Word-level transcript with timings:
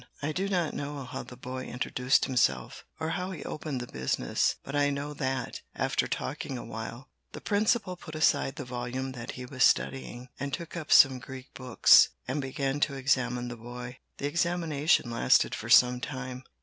I 0.23 0.31
do 0.31 0.49
not 0.49 0.73
know 0.73 1.03
how 1.03 1.21
the 1.21 1.37
boy 1.37 1.65
introduced 1.65 2.25
himself, 2.25 2.85
or 2.99 3.09
now 3.09 3.29
he 3.29 3.43
opened 3.45 3.79
the 3.81 3.93
business, 3.93 4.55
but 4.63 4.75
I 4.75 4.89
know 4.89 5.13
that, 5.13 5.61
after 5.75 6.07
talking 6.07 6.57
awhile, 6.57 7.11
the 7.33 7.39
principal 7.39 7.95
put 7.95 8.15
aside 8.15 8.55
the 8.55 8.65
volume 8.65 9.11
that 9.11 9.33
he 9.33 9.45
was 9.45 9.63
studying, 9.63 10.29
and 10.39 10.51
took 10.55 10.75
up 10.75 10.91
some 10.91 11.19
Greek 11.19 11.53
books, 11.53 12.09
and 12.27 12.41
began 12.41 12.79
to 12.79 12.95
examine 12.95 13.47
the 13.47 13.57
boy. 13.57 13.99
The 14.17 14.25
examination 14.25 15.11
lasted 15.11 15.53
for 15.53 15.69
some 15.69 15.99
time. 16.01 16.45